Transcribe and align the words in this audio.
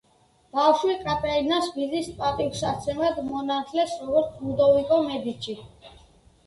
ბავშვი 0.59 0.95
კატერინას 1.01 1.67
ბიძის 1.75 2.09
პატივსაცემად 2.23 3.21
მონათლეს 3.29 3.95
როგორც 4.03 4.43
ლუდოვიკო 4.49 5.01
მედიჩი. 5.13 5.59